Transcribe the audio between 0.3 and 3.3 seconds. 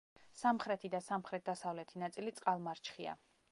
სამხრეთი და სამხრეთ-დასავლეთი ნაწილი წყალმარჩხია.